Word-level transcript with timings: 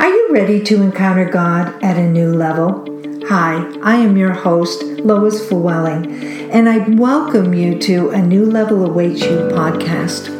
Are 0.00 0.08
you 0.08 0.28
ready 0.30 0.62
to 0.62 0.80
encounter 0.80 1.26
God 1.26 1.84
at 1.84 1.98
a 1.98 2.08
new 2.08 2.32
level? 2.32 2.86
Hi, 3.28 3.70
I 3.82 3.96
am 3.96 4.16
your 4.16 4.32
host, 4.32 4.82
Lois 4.82 5.46
Flewelling, 5.46 6.50
and 6.50 6.70
I 6.70 6.78
welcome 6.88 7.52
you 7.52 7.78
to 7.80 8.08
A 8.08 8.22
New 8.22 8.46
Level 8.46 8.86
Awaits 8.86 9.20
You 9.20 9.50
podcast. 9.52 10.30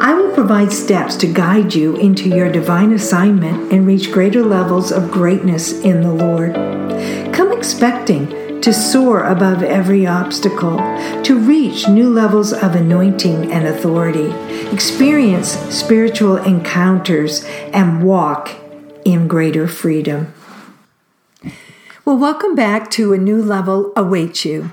I 0.00 0.14
will 0.14 0.32
provide 0.32 0.72
steps 0.72 1.16
to 1.16 1.26
guide 1.26 1.74
you 1.74 1.96
into 1.96 2.28
your 2.28 2.50
divine 2.52 2.92
assignment 2.92 3.72
and 3.72 3.88
reach 3.88 4.12
greater 4.12 4.44
levels 4.44 4.92
of 4.92 5.10
greatness 5.10 5.72
in 5.80 6.02
the 6.02 6.14
Lord. 6.14 6.54
Come 7.34 7.50
expecting 7.50 8.60
to 8.60 8.72
soar 8.72 9.24
above 9.24 9.64
every 9.64 10.06
obstacle, 10.06 10.76
to 11.24 11.36
reach 11.36 11.88
new 11.88 12.08
levels 12.08 12.52
of 12.52 12.76
anointing 12.76 13.50
and 13.50 13.66
authority, 13.66 14.30
experience 14.72 15.48
spiritual 15.74 16.36
encounters, 16.36 17.44
and 17.72 18.04
walk 18.04 18.50
in 19.06 19.28
greater 19.28 19.68
freedom. 19.68 20.34
Well, 22.04 22.18
welcome 22.18 22.56
back 22.56 22.90
to 22.92 23.12
A 23.12 23.18
New 23.18 23.40
Level 23.40 23.92
Awaits 23.94 24.44
You. 24.44 24.72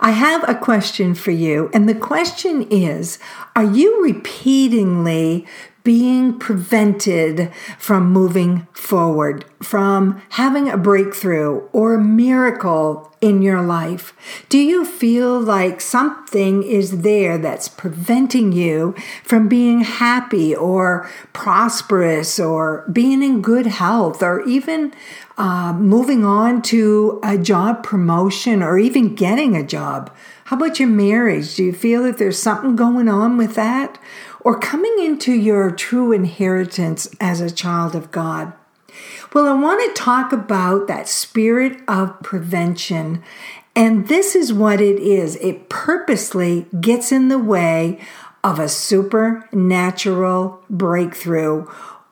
I 0.00 0.12
have 0.12 0.48
a 0.48 0.54
question 0.54 1.12
for 1.16 1.32
you, 1.32 1.70
and 1.74 1.88
the 1.88 1.94
question 1.96 2.68
is 2.70 3.18
Are 3.56 3.64
you 3.64 4.00
repeatedly 4.00 5.44
being 5.84 6.38
prevented 6.38 7.52
from 7.78 8.10
moving 8.10 8.66
forward, 8.72 9.44
from 9.62 10.20
having 10.30 10.68
a 10.68 10.78
breakthrough 10.78 11.58
or 11.72 11.94
a 11.94 12.02
miracle 12.02 13.14
in 13.20 13.42
your 13.42 13.60
life? 13.60 14.14
Do 14.48 14.58
you 14.58 14.86
feel 14.86 15.38
like 15.38 15.82
something 15.82 16.62
is 16.62 17.02
there 17.02 17.36
that's 17.36 17.68
preventing 17.68 18.52
you 18.52 18.94
from 19.22 19.46
being 19.46 19.82
happy 19.82 20.56
or 20.56 21.08
prosperous 21.34 22.40
or 22.40 22.88
being 22.90 23.22
in 23.22 23.42
good 23.42 23.66
health 23.66 24.22
or 24.22 24.42
even 24.44 24.94
uh, 25.36 25.74
moving 25.74 26.24
on 26.24 26.62
to 26.62 27.20
a 27.22 27.36
job 27.36 27.82
promotion 27.82 28.62
or 28.62 28.78
even 28.78 29.14
getting 29.14 29.54
a 29.54 29.66
job? 29.66 30.10
How 30.44 30.56
about 30.56 30.78
your 30.78 30.90
marriage? 30.90 31.56
Do 31.56 31.64
you 31.64 31.72
feel 31.72 32.02
that 32.02 32.18
there's 32.18 32.38
something 32.38 32.76
going 32.76 33.08
on 33.08 33.38
with 33.38 33.54
that? 33.54 33.98
Or 34.44 34.58
coming 34.58 34.94
into 35.00 35.32
your 35.32 35.70
true 35.70 36.12
inheritance 36.12 37.08
as 37.18 37.40
a 37.40 37.50
child 37.50 37.96
of 37.96 38.10
God? 38.10 38.52
Well, 39.32 39.48
I 39.48 39.54
want 39.54 39.82
to 39.82 40.00
talk 40.00 40.32
about 40.32 40.86
that 40.86 41.08
spirit 41.08 41.80
of 41.88 42.22
prevention. 42.22 43.24
And 43.74 44.06
this 44.06 44.36
is 44.36 44.52
what 44.52 44.80
it 44.80 45.00
is 45.00 45.36
it 45.36 45.68
purposely 45.68 46.66
gets 46.80 47.10
in 47.10 47.28
the 47.28 47.38
way 47.38 47.98
of 48.44 48.58
a 48.58 48.68
supernatural 48.68 50.62
breakthrough 50.68 51.66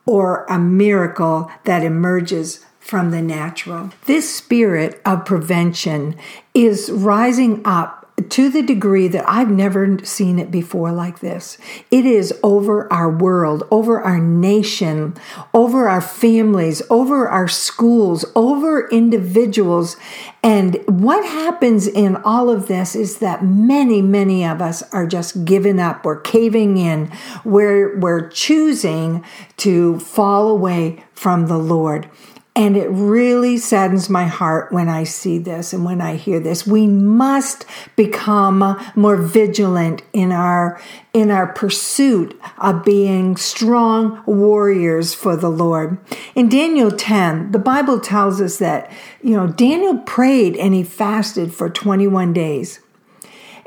or 0.06 0.44
a 0.46 0.58
miracle 0.58 1.50
that 1.64 1.84
emerges 1.84 2.64
from 2.80 3.12
the 3.12 3.22
natural. 3.22 3.90
This 4.06 4.34
spirit 4.34 5.00
of 5.04 5.24
prevention 5.24 6.16
is 6.54 6.90
rising 6.90 7.62
up 7.64 8.01
to 8.28 8.50
the 8.50 8.62
degree 8.62 9.08
that 9.08 9.28
I've 9.28 9.50
never 9.50 9.98
seen 10.04 10.38
it 10.38 10.50
before 10.50 10.92
like 10.92 11.20
this. 11.20 11.58
It 11.90 12.04
is 12.04 12.32
over 12.42 12.90
our 12.92 13.10
world, 13.10 13.66
over 13.70 14.00
our 14.00 14.18
nation, 14.18 15.14
over 15.54 15.88
our 15.88 16.00
families, 16.00 16.82
over 16.90 17.28
our 17.28 17.48
schools, 17.48 18.24
over 18.34 18.88
individuals. 18.90 19.96
And 20.42 20.78
what 20.86 21.24
happens 21.24 21.86
in 21.86 22.16
all 22.16 22.50
of 22.50 22.68
this 22.68 22.94
is 22.94 23.18
that 23.18 23.44
many, 23.44 24.02
many 24.02 24.44
of 24.44 24.60
us 24.60 24.82
are 24.92 25.06
just 25.06 25.44
giving 25.44 25.80
up. 25.80 26.04
We're 26.04 26.20
caving 26.20 26.76
in. 26.76 27.10
We're, 27.44 27.98
we're 27.98 28.28
choosing 28.28 29.24
to 29.58 29.98
fall 30.00 30.48
away 30.48 31.04
from 31.14 31.46
the 31.46 31.58
Lord. 31.58 32.08
And 32.54 32.76
it 32.76 32.88
really 32.88 33.56
saddens 33.56 34.10
my 34.10 34.26
heart 34.26 34.72
when 34.72 34.90
I 34.90 35.04
see 35.04 35.38
this 35.38 35.72
and 35.72 35.86
when 35.86 36.02
I 36.02 36.16
hear 36.16 36.38
this. 36.38 36.66
We 36.66 36.86
must 36.86 37.64
become 37.96 38.78
more 38.94 39.16
vigilant 39.16 40.02
in 40.12 40.32
our 40.32 40.78
in 41.14 41.30
our 41.30 41.46
pursuit 41.46 42.38
of 42.58 42.84
being 42.84 43.38
strong 43.38 44.22
warriors 44.26 45.14
for 45.14 45.34
the 45.34 45.48
Lord. 45.48 45.98
In 46.34 46.50
Daniel 46.50 46.90
10, 46.90 47.52
the 47.52 47.58
Bible 47.58 48.00
tells 48.00 48.40
us 48.40 48.58
that, 48.58 48.90
you 49.22 49.34
know, 49.34 49.46
Daniel 49.46 49.98
prayed 49.98 50.56
and 50.56 50.74
he 50.74 50.82
fasted 50.82 51.54
for 51.54 51.70
21 51.70 52.34
days. 52.34 52.80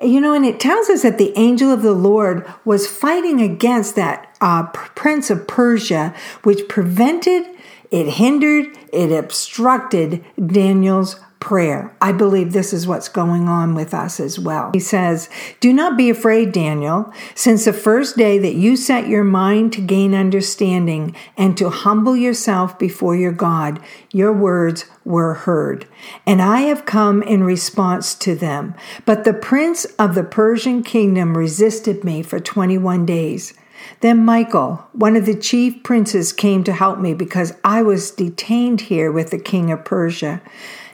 You 0.02 0.20
know, 0.20 0.34
and 0.34 0.46
it 0.46 0.60
tells 0.60 0.90
us 0.90 1.04
that 1.04 1.18
the 1.18 1.34
angel 1.38 1.72
of 1.72 1.82
the 1.82 1.94
Lord 1.94 2.46
was 2.66 2.86
fighting 2.86 3.42
against 3.42 3.96
that 3.96 4.36
uh, 4.42 4.64
prince 4.64 5.30
of 5.30 5.48
Persia, 5.48 6.14
which 6.44 6.68
prevented 6.68 7.55
it 7.92 8.08
hindered, 8.14 8.68
it 8.92 9.12
obstructed 9.12 10.24
Daniel's 10.44 11.20
prayer. 11.46 11.96
I 12.02 12.12
believe 12.12 12.54
this 12.54 12.74
is 12.74 12.88
what's 12.88 13.08
going 13.08 13.48
on 13.48 13.76
with 13.76 13.94
us 13.94 14.20
as 14.20 14.40
well. 14.40 14.72
He 14.74 14.80
says, 14.80 15.30
Do 15.60 15.72
not 15.74 15.96
be 15.96 16.10
afraid, 16.10 16.52
Daniel, 16.52 17.14
since 17.36 17.66
the 17.66 17.74
first 17.74 18.18
day 18.18 18.40
that 18.40 18.56
you 18.56 18.76
set 18.76 19.08
your 19.08 19.24
mind 19.24 19.72
to 19.74 19.82
gain 19.82 20.16
understanding 20.16 21.16
and 21.38 21.56
to 21.58 21.70
humble 21.70 22.16
yourself 22.16 22.80
before 22.80 23.16
your 23.16 23.32
God, 23.32 23.80
your 24.12 24.34
words 24.34 24.86
were 25.04 25.36
heard. 25.36 25.88
And 26.26 26.42
I 26.42 26.62
have 26.62 26.88
come 26.88 27.22
in 27.22 27.44
response 27.44 28.16
to 28.16 28.34
them. 28.34 28.74
But 29.06 29.24
the 29.24 29.34
prince 29.34 29.86
of 30.00 30.16
the 30.16 30.24
Persian 30.24 30.82
kingdom 30.82 31.38
resisted 31.38 32.04
me 32.04 32.24
for 32.24 32.40
21 32.40 33.06
days. 33.06 33.54
Then 34.02 34.26
Michael, 34.26 34.86
one 34.92 35.16
of 35.16 35.26
the 35.26 35.36
chief 35.36 35.84
princes, 35.84 36.34
came 36.34 36.64
to 36.64 36.74
help 36.74 37.00
me 37.00 37.14
because 37.14 37.54
I 37.64 37.82
was 37.82 38.12
detained 38.12 38.82
here 38.82 39.12
with 39.12 39.32
the 39.32 39.40
king 39.40 39.72
of 39.72 39.86
Persia. 39.86 40.42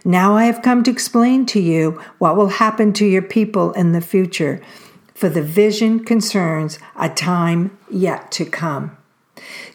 Now 0.04 0.36
I 0.36 0.46
have 0.46 0.62
come 0.62 0.84
to 0.84 0.92
explain 0.92 1.46
to 1.48 1.60
you 1.60 2.02
what 2.18 2.36
will 2.36 2.48
happen 2.48 2.94
to 2.94 3.06
your 3.06 3.22
people 3.22 3.72
in 3.74 3.92
the 3.92 4.02
future, 4.02 4.62
for 5.14 5.30
the 5.30 5.44
vision 5.44 6.04
concerns 6.04 6.80
a 6.96 7.10
time 7.10 7.78
yet 7.90 8.32
to 8.32 8.46
come. 8.46 8.98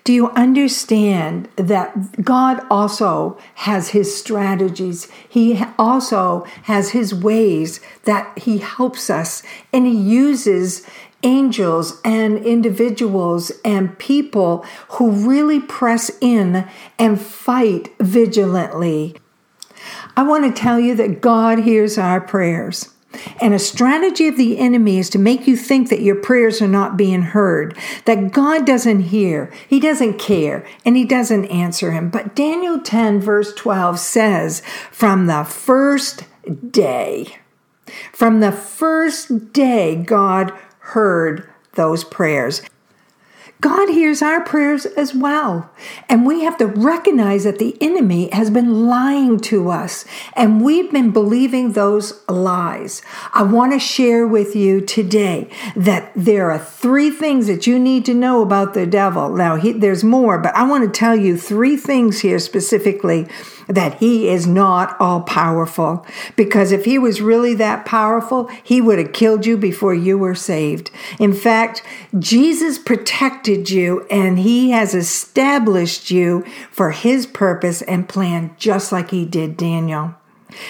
Do 0.04 0.12
you 0.12 0.30
understand 0.30 1.48
that 1.56 2.22
God 2.22 2.64
also 2.70 3.36
has 3.54 3.88
his 3.88 4.16
strategies? 4.16 5.10
He 5.28 5.62
also 5.78 6.44
has 6.64 6.90
his 6.90 7.12
ways 7.14 7.80
that 8.04 8.38
he 8.38 8.58
helps 8.58 9.10
us 9.10 9.42
and 9.72 9.86
he 9.86 9.96
uses 9.96 10.86
angels 11.26 12.00
and 12.04 12.38
individuals 12.38 13.50
and 13.64 13.98
people 13.98 14.64
who 14.90 15.10
really 15.10 15.60
press 15.60 16.10
in 16.20 16.66
and 16.98 17.20
fight 17.20 17.92
vigilantly. 17.98 19.16
I 20.16 20.22
want 20.22 20.44
to 20.44 20.60
tell 20.60 20.78
you 20.78 20.94
that 20.94 21.20
God 21.20 21.58
hears 21.58 21.98
our 21.98 22.20
prayers. 22.20 22.90
And 23.40 23.54
a 23.54 23.58
strategy 23.58 24.28
of 24.28 24.36
the 24.36 24.58
enemy 24.58 24.98
is 24.98 25.10
to 25.10 25.18
make 25.18 25.46
you 25.46 25.56
think 25.56 25.88
that 25.88 26.02
your 26.02 26.16
prayers 26.16 26.60
are 26.60 26.68
not 26.68 26.96
being 26.96 27.22
heard, 27.22 27.76
that 28.04 28.30
God 28.30 28.66
doesn't 28.66 29.02
hear, 29.02 29.50
He 29.66 29.80
doesn't 29.80 30.18
care, 30.18 30.66
and 30.84 30.96
He 30.96 31.04
doesn't 31.04 31.46
answer 31.46 31.92
him. 31.92 32.10
But 32.10 32.36
Daniel 32.36 32.78
10, 32.78 33.20
verse 33.20 33.54
12 33.54 33.98
says, 33.98 34.62
From 34.90 35.26
the 35.26 35.44
first 35.44 36.24
day, 36.70 37.38
from 38.12 38.40
the 38.40 38.52
first 38.52 39.52
day, 39.52 39.96
God 39.96 40.52
heard 40.86 41.48
those 41.74 42.04
prayers. 42.04 42.62
God 43.60 43.88
hears 43.88 44.20
our 44.20 44.42
prayers 44.44 44.84
as 44.84 45.14
well. 45.14 45.70
And 46.10 46.26
we 46.26 46.42
have 46.44 46.58
to 46.58 46.66
recognize 46.66 47.44
that 47.44 47.58
the 47.58 47.76
enemy 47.80 48.28
has 48.30 48.50
been 48.50 48.86
lying 48.86 49.40
to 49.40 49.70
us 49.70 50.04
and 50.34 50.62
we've 50.62 50.92
been 50.92 51.10
believing 51.10 51.72
those 51.72 52.22
lies. 52.28 53.00
I 53.32 53.44
want 53.44 53.72
to 53.72 53.78
share 53.78 54.26
with 54.26 54.54
you 54.54 54.82
today 54.82 55.50
that 55.74 56.12
there 56.14 56.50
are 56.50 56.58
three 56.58 57.10
things 57.10 57.46
that 57.46 57.66
you 57.66 57.78
need 57.78 58.04
to 58.06 58.14
know 58.14 58.42
about 58.42 58.74
the 58.74 58.86
devil. 58.86 59.34
Now, 59.34 59.56
he, 59.56 59.72
there's 59.72 60.04
more, 60.04 60.38
but 60.38 60.54
I 60.54 60.68
want 60.68 60.84
to 60.84 60.98
tell 60.98 61.16
you 61.16 61.38
three 61.38 61.78
things 61.78 62.20
here 62.20 62.38
specifically 62.38 63.26
that 63.66 63.98
he 63.98 64.28
is 64.28 64.46
not 64.46 64.96
all 65.00 65.22
powerful. 65.22 66.06
Because 66.36 66.72
if 66.72 66.84
he 66.84 66.98
was 66.98 67.20
really 67.20 67.54
that 67.54 67.84
powerful, 67.84 68.48
he 68.62 68.80
would 68.80 68.98
have 68.98 69.12
killed 69.12 69.46
you 69.46 69.56
before 69.56 69.94
you 69.94 70.16
were 70.18 70.34
saved. 70.34 70.90
In 71.18 71.32
fact, 71.32 71.82
Jesus 72.18 72.78
protected 72.78 73.70
you 73.70 74.06
and 74.10 74.38
he 74.38 74.70
has 74.70 74.94
established 74.94 76.10
you 76.10 76.44
for 76.70 76.90
his 76.90 77.26
purpose 77.26 77.82
and 77.82 78.08
plan, 78.08 78.54
just 78.58 78.92
like 78.92 79.10
he 79.10 79.24
did 79.24 79.56
Daniel. 79.56 80.14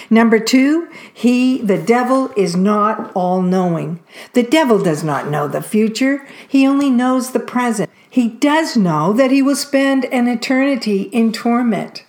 Number 0.09 0.39
two, 0.39 0.89
he, 1.13 1.59
the 1.59 1.79
devil, 1.79 2.33
is 2.37 2.57
not 2.57 3.13
all 3.15 3.43
knowing. 3.43 4.01
The 4.33 4.43
devil 4.43 4.83
does 4.83 5.05
not 5.05 5.29
know 5.29 5.49
the 5.49 5.63
future, 5.63 6.27
he 6.49 6.67
only 6.67 6.91
knows 6.91 7.33
the 7.33 7.41
present. 7.41 7.91
He 8.09 8.29
does 8.29 8.79
know 8.79 9.13
that 9.13 9.31
he 9.31 9.43
will 9.43 9.57
spend 9.57 10.07
an 10.07 10.27
eternity 10.27 11.03
in 11.03 11.33
torment. 11.33 12.06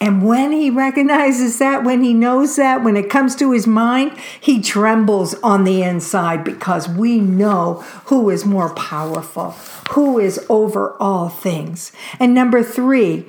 And 0.00 0.24
when 0.24 0.52
he 0.52 0.70
recognizes 0.70 1.58
that, 1.58 1.82
when 1.82 2.02
he 2.02 2.14
knows 2.14 2.56
that, 2.56 2.84
when 2.84 2.96
it 2.96 3.10
comes 3.10 3.34
to 3.36 3.50
his 3.50 3.66
mind, 3.66 4.16
he 4.40 4.62
trembles 4.62 5.34
on 5.42 5.64
the 5.64 5.82
inside 5.82 6.44
because 6.44 6.88
we 6.88 7.18
know 7.18 7.82
who 8.06 8.30
is 8.30 8.44
more 8.44 8.72
powerful, 8.74 9.52
who 9.90 10.18
is 10.18 10.44
over 10.48 10.94
all 11.00 11.28
things. 11.28 11.90
And 12.20 12.32
number 12.32 12.62
three, 12.62 13.28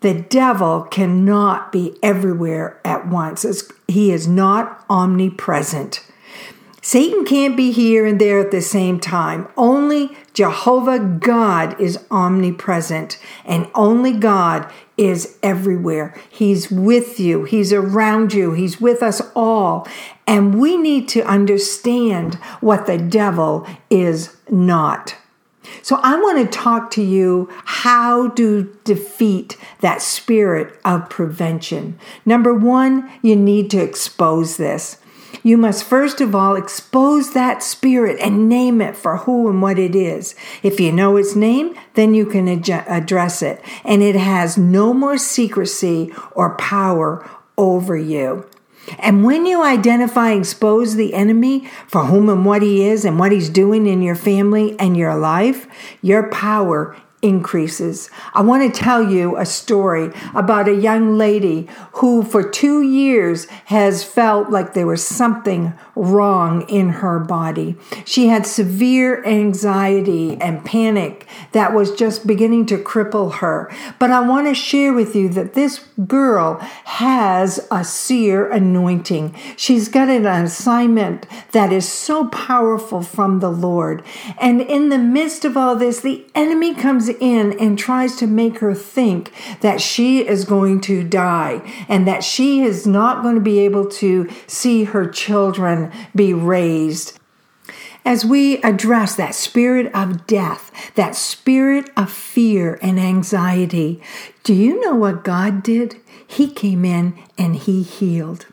the 0.00 0.14
devil 0.14 0.82
cannot 0.82 1.72
be 1.72 1.96
everywhere 2.02 2.80
at 2.84 3.06
once. 3.06 3.44
He 3.86 4.10
is 4.10 4.26
not 4.26 4.84
omnipresent. 4.90 6.04
Satan 6.82 7.24
can't 7.24 7.56
be 7.56 7.70
here 7.70 8.06
and 8.06 8.20
there 8.20 8.38
at 8.38 8.50
the 8.50 8.62
same 8.62 8.98
time. 8.98 9.46
Only 9.56 10.16
Jehovah 10.32 10.98
God 10.98 11.78
is 11.80 11.98
omnipresent, 12.10 13.18
and 13.44 13.68
only 13.74 14.12
God 14.12 14.72
is 14.98 15.38
everywhere. 15.42 16.14
He's 16.28 16.70
with 16.70 17.18
you, 17.18 17.44
He's 17.44 17.72
around 17.72 18.34
you, 18.34 18.52
He's 18.52 18.80
with 18.80 19.02
us 19.02 19.22
all. 19.34 19.86
And 20.26 20.60
we 20.60 20.76
need 20.76 21.08
to 21.10 21.22
understand 21.22 22.34
what 22.60 22.86
the 22.86 22.98
devil 22.98 23.66
is 23.88 24.36
not. 24.50 25.16
So, 25.82 26.00
I 26.02 26.16
want 26.16 26.38
to 26.38 26.58
talk 26.58 26.90
to 26.92 27.02
you 27.02 27.48
how 27.64 28.28
to 28.30 28.74
defeat 28.84 29.56
that 29.80 30.02
spirit 30.02 30.78
of 30.84 31.10
prevention. 31.10 31.98
Number 32.24 32.54
one, 32.54 33.10
you 33.22 33.36
need 33.36 33.70
to 33.72 33.78
expose 33.78 34.56
this. 34.56 34.98
You 35.42 35.56
must 35.56 35.84
first 35.84 36.20
of 36.20 36.34
all 36.34 36.56
expose 36.56 37.32
that 37.32 37.62
spirit 37.62 38.18
and 38.20 38.48
name 38.48 38.80
it 38.80 38.96
for 38.96 39.18
who 39.18 39.48
and 39.48 39.62
what 39.62 39.78
it 39.78 39.94
is. 39.94 40.34
If 40.62 40.80
you 40.80 40.92
know 40.92 41.16
its 41.16 41.36
name, 41.36 41.74
then 41.94 42.14
you 42.14 42.26
can 42.26 42.48
ad- 42.48 42.84
address 42.88 43.42
it, 43.42 43.62
and 43.84 44.02
it 44.02 44.16
has 44.16 44.58
no 44.58 44.92
more 44.92 45.18
secrecy 45.18 46.12
or 46.32 46.56
power 46.56 47.28
over 47.56 47.96
you. 47.96 48.46
And 48.98 49.24
when 49.24 49.44
you 49.44 49.62
identify 49.62 50.32
expose 50.32 50.94
the 50.94 51.14
enemy 51.14 51.68
for 51.86 52.06
whom 52.06 52.28
and 52.28 52.46
what 52.46 52.62
he 52.62 52.86
is 52.86 53.04
and 53.04 53.18
what 53.18 53.32
he's 53.32 53.50
doing 53.50 53.86
in 53.86 54.00
your 54.02 54.14
family 54.14 54.78
and 54.78 54.96
your 54.96 55.14
life, 55.14 55.66
your 56.00 56.30
power 56.30 56.96
increases. 57.20 58.10
I 58.32 58.42
want 58.42 58.72
to 58.72 58.80
tell 58.80 59.02
you 59.02 59.36
a 59.36 59.44
story 59.44 60.12
about 60.34 60.68
a 60.68 60.74
young 60.74 61.18
lady 61.18 61.68
who, 61.94 62.22
for 62.22 62.48
two 62.48 62.82
years, 62.82 63.46
has 63.66 64.04
felt 64.04 64.50
like 64.50 64.74
there 64.74 64.86
was 64.86 65.04
something 65.04 65.72
wrong 65.96 66.62
in 66.68 66.90
her 66.90 67.18
body. 67.18 67.76
She 68.04 68.28
had 68.28 68.46
severe 68.46 69.24
anxiety 69.24 70.36
and 70.40 70.64
panic 70.64 71.26
that 71.52 71.74
was 71.74 71.94
just 71.94 72.26
beginning 72.26 72.66
to 72.66 72.78
cripple 72.78 73.34
her. 73.36 73.70
But 73.98 74.12
I 74.12 74.20
want 74.20 74.46
to 74.46 74.54
share 74.54 74.92
with 74.92 75.16
you 75.16 75.28
that 75.30 75.54
this 75.54 75.84
girl 76.06 76.58
has 76.84 77.66
a 77.70 77.84
seer 77.84 78.48
anointing. 78.48 79.34
She's 79.56 79.88
got 79.88 80.08
an 80.08 80.24
assignment 80.26 81.26
that 81.50 81.72
is 81.72 81.88
so 81.88 82.28
powerful 82.28 83.02
from 83.02 83.40
the 83.40 83.50
Lord. 83.50 84.04
And 84.40 84.60
in 84.60 84.88
the 84.88 84.98
midst 84.98 85.44
of 85.44 85.56
all 85.56 85.74
this, 85.74 86.00
the 86.00 86.24
enemy 86.34 86.74
comes 86.74 87.07
in 87.08 87.58
and 87.58 87.78
tries 87.78 88.16
to 88.16 88.26
make 88.26 88.58
her 88.58 88.74
think 88.74 89.32
that 89.60 89.80
she 89.80 90.26
is 90.26 90.44
going 90.44 90.80
to 90.82 91.02
die 91.02 91.62
and 91.88 92.06
that 92.06 92.24
she 92.24 92.60
is 92.62 92.86
not 92.86 93.22
going 93.22 93.34
to 93.34 93.40
be 93.40 93.60
able 93.60 93.86
to 93.86 94.28
see 94.46 94.84
her 94.84 95.08
children 95.08 95.92
be 96.14 96.32
raised. 96.34 97.18
As 98.04 98.24
we 98.24 98.62
address 98.62 99.16
that 99.16 99.34
spirit 99.34 99.92
of 99.94 100.26
death, 100.26 100.72
that 100.94 101.14
spirit 101.14 101.90
of 101.96 102.10
fear 102.10 102.78
and 102.80 102.98
anxiety, 102.98 104.00
do 104.44 104.54
you 104.54 104.80
know 104.80 104.94
what 104.94 105.24
God 105.24 105.62
did? 105.62 105.96
He 106.26 106.48
came 106.48 106.84
in 106.84 107.18
and 107.36 107.56
He 107.56 107.82
healed. 107.82 108.46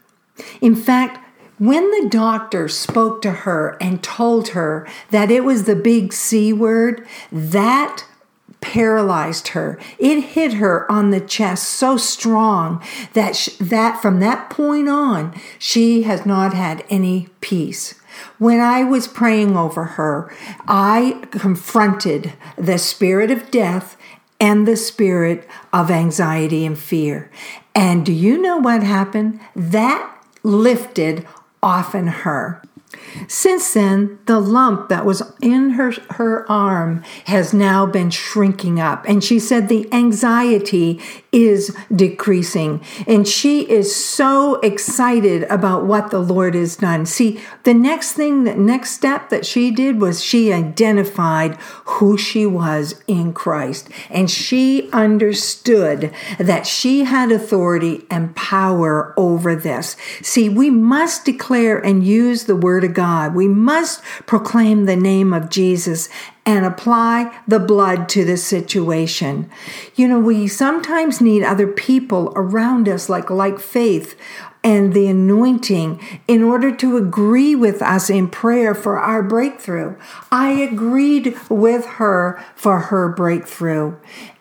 In 0.59 0.75
fact, 0.75 1.19
when 1.57 1.89
the 1.91 2.09
doctor 2.09 2.67
spoke 2.67 3.21
to 3.21 3.31
her 3.31 3.77
and 3.79 4.03
told 4.03 4.49
her 4.49 4.87
that 5.11 5.31
it 5.31 5.45
was 5.45 5.63
the 5.63 5.75
big 5.75 6.11
C 6.11 6.51
word, 6.51 7.07
that 7.31 8.03
paralyzed 8.65 9.49
her. 9.49 9.79
It 9.99 10.21
hit 10.21 10.53
her 10.53 10.91
on 10.91 11.11
the 11.11 11.21
chest 11.21 11.69
so 11.69 11.97
strong 11.97 12.83
that 13.13 13.35
she, 13.35 13.51
that 13.63 14.01
from 14.01 14.19
that 14.21 14.49
point 14.49 14.89
on 14.89 15.39
she 15.59 16.01
has 16.03 16.25
not 16.25 16.55
had 16.55 16.83
any 16.89 17.29
peace. 17.41 17.93
When 18.39 18.59
I 18.59 18.83
was 18.83 19.07
praying 19.07 19.55
over 19.55 19.83
her, 19.83 20.33
I 20.67 21.27
confronted 21.29 22.33
the 22.57 22.79
spirit 22.79 23.29
of 23.29 23.51
death 23.51 23.97
and 24.39 24.67
the 24.67 24.77
spirit 24.77 25.47
of 25.71 25.91
anxiety 25.91 26.65
and 26.65 26.77
fear. 26.77 27.29
And 27.75 28.03
do 28.03 28.11
you 28.11 28.41
know 28.41 28.57
what 28.57 28.81
happened? 28.81 29.39
That 29.55 30.11
lifted 30.41 31.27
off 31.61 31.93
in 31.93 32.07
her. 32.07 32.63
Since 33.27 33.73
then, 33.73 34.19
the 34.25 34.39
lump 34.39 34.89
that 34.89 35.05
was 35.05 35.21
in 35.41 35.71
her, 35.71 35.91
her 36.11 36.49
arm 36.51 37.03
has 37.25 37.53
now 37.53 37.85
been 37.85 38.09
shrinking 38.09 38.79
up. 38.79 39.05
And 39.07 39.23
she 39.23 39.39
said 39.39 39.69
the 39.69 39.91
anxiety 39.93 41.01
is 41.35 41.75
decreasing. 41.93 42.81
And 43.05 43.27
she 43.27 43.69
is 43.69 43.93
so 43.93 44.55
excited 44.61 45.43
about 45.43 45.85
what 45.85 46.09
the 46.09 46.21
Lord 46.21 46.55
has 46.55 46.77
done. 46.77 47.05
See, 47.05 47.41
the 47.63 47.73
next 47.73 48.13
thing, 48.13 48.45
the 48.45 48.55
next 48.55 48.91
step 48.91 49.29
that 49.29 49.45
she 49.45 49.69
did 49.69 49.99
was 49.99 50.23
she 50.23 50.53
identified 50.53 51.57
who 51.85 52.17
she 52.17 52.45
was 52.45 53.03
in 53.05 53.33
Christ. 53.33 53.89
And 54.09 54.31
she 54.31 54.89
understood 54.93 56.13
that 56.39 56.65
she 56.65 57.03
had 57.03 57.33
authority 57.33 58.05
and 58.09 58.33
power 58.35 59.13
over 59.17 59.55
this. 59.55 59.97
See, 60.21 60.47
we 60.47 60.69
must 60.69 61.25
declare 61.25 61.77
and 61.77 62.05
use 62.05 62.45
the 62.45 62.55
word 62.55 62.85
of 62.85 62.93
God. 62.93 63.35
We 63.35 63.49
must 63.49 64.01
proclaim 64.25 64.85
the 64.85 64.95
name 64.95 65.33
of 65.33 65.49
Jesus 65.49 66.07
and 66.45 66.65
apply 66.65 67.39
the 67.47 67.59
blood 67.59 68.07
to 68.09 68.23
the 68.23 68.37
situation. 68.37 69.49
You 69.95 70.07
know, 70.07 70.19
we 70.19 70.47
sometimes 70.47 71.19
need 71.19 71.43
other 71.43 71.67
people 71.67 72.31
around 72.35 72.87
us, 72.87 73.09
like 73.09 73.29
like 73.29 73.59
faith 73.59 74.15
and 74.63 74.93
the 74.93 75.07
anointing, 75.07 76.01
in 76.27 76.41
order 76.41 76.75
to 76.75 76.97
agree 76.97 77.55
with 77.55 77.83
us 77.83 78.09
in 78.09 78.27
prayer 78.27 78.73
for 78.73 78.99
our 78.99 79.21
breakthrough. 79.21 79.95
I 80.31 80.51
agreed 80.51 81.37
with 81.49 81.85
her 81.85 82.43
for 82.55 82.79
her 82.79 83.09
breakthrough. 83.09 83.95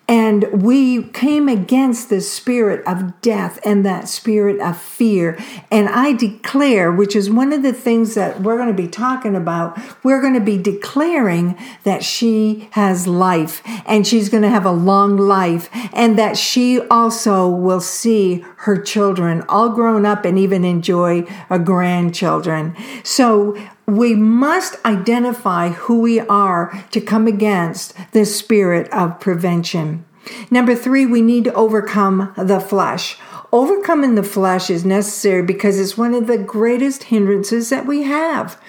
And 0.06 0.62
we 0.62 1.04
came 1.04 1.48
against 1.48 2.10
the 2.10 2.20
spirit 2.20 2.86
of 2.86 3.22
death 3.22 3.58
and 3.64 3.86
that 3.86 4.06
spirit 4.06 4.60
of 4.60 4.76
fear. 4.76 5.38
And 5.70 5.88
I 5.88 6.12
declare, 6.12 6.92
which 6.92 7.16
is 7.16 7.30
one 7.30 7.54
of 7.54 7.62
the 7.62 7.72
things 7.72 8.14
that 8.14 8.42
we're 8.42 8.58
going 8.58 8.74
to 8.74 8.82
be 8.82 8.88
talking 8.88 9.34
about, 9.34 9.78
we're 10.04 10.20
going 10.20 10.34
to 10.34 10.40
be 10.40 10.58
declaring 10.58 11.58
that 11.84 12.04
she 12.04 12.68
has 12.72 13.06
life 13.06 13.62
and 13.86 14.06
she's 14.06 14.28
going 14.28 14.42
to 14.42 14.50
have 14.50 14.66
a 14.66 14.72
long 14.72 15.16
life 15.16 15.70
and 15.94 16.18
that 16.18 16.36
she 16.36 16.80
also 16.88 17.48
will 17.48 17.80
see 17.80 18.44
her 18.58 18.80
children 18.80 19.42
all 19.48 19.70
grown 19.70 20.04
up 20.04 20.26
and 20.26 20.38
even 20.38 20.64
enjoy 20.64 21.24
a 21.48 21.58
grandchildren. 21.58 22.76
So 23.02 23.56
we 23.86 24.14
must 24.14 24.76
identify 24.84 25.70
who 25.70 26.00
we 26.00 26.20
are 26.20 26.84
to 26.90 27.00
come 27.00 27.26
against 27.26 27.94
the 28.12 28.24
spirit 28.24 28.88
of 28.92 29.20
prevention. 29.20 30.04
Number 30.50 30.74
three, 30.74 31.04
we 31.04 31.20
need 31.20 31.44
to 31.44 31.54
overcome 31.54 32.32
the 32.36 32.60
flesh. 32.60 33.18
Overcoming 33.52 34.14
the 34.14 34.22
flesh 34.22 34.70
is 34.70 34.84
necessary 34.84 35.42
because 35.42 35.78
it's 35.78 35.98
one 35.98 36.14
of 36.14 36.26
the 36.26 36.38
greatest 36.38 37.04
hindrances 37.04 37.68
that 37.68 37.86
we 37.86 38.02
have. 38.02 38.60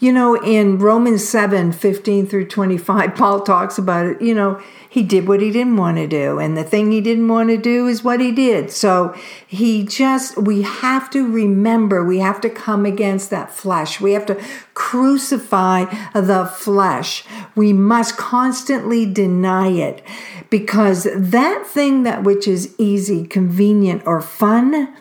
You 0.00 0.12
know, 0.12 0.34
in 0.34 0.78
Romans 0.78 1.26
7 1.26 1.72
15 1.72 2.26
through 2.26 2.48
25, 2.48 3.14
Paul 3.16 3.40
talks 3.40 3.78
about 3.78 4.06
it. 4.06 4.22
You 4.22 4.34
know, 4.34 4.60
he 4.88 5.02
did 5.02 5.26
what 5.26 5.40
he 5.40 5.50
didn't 5.50 5.76
want 5.76 5.96
to 5.96 6.06
do, 6.06 6.38
and 6.38 6.56
the 6.56 6.64
thing 6.64 6.92
he 6.92 7.00
didn't 7.00 7.28
want 7.28 7.48
to 7.48 7.56
do 7.56 7.86
is 7.86 8.04
what 8.04 8.20
he 8.20 8.30
did. 8.32 8.70
So 8.70 9.14
he 9.46 9.84
just, 9.84 10.36
we 10.36 10.62
have 10.62 11.10
to 11.10 11.26
remember, 11.26 12.04
we 12.04 12.18
have 12.18 12.40
to 12.42 12.50
come 12.50 12.86
against 12.86 13.30
that 13.30 13.52
flesh. 13.52 14.00
We 14.00 14.12
have 14.12 14.26
to 14.26 14.42
crucify 14.74 15.84
the 16.12 16.46
flesh. 16.46 17.24
We 17.56 17.72
must 17.72 18.16
constantly 18.16 19.04
deny 19.04 19.68
it 19.68 20.02
because 20.50 21.08
that 21.12 21.66
thing 21.66 22.04
that 22.04 22.22
which 22.22 22.46
is 22.46 22.74
easy, 22.78 23.26
convenient, 23.26 24.02
or 24.06 24.20
fun, 24.20 24.94